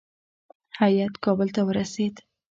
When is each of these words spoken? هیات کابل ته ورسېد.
هیات 0.79 1.13
کابل 1.25 1.47
ته 1.55 1.61
ورسېد. 1.67 2.15